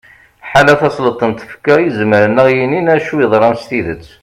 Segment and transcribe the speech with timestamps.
[0.49, 4.05] ḥala tasleḍt n tfekka i izemren ad aɣ-yinin acu yeḍran s tidet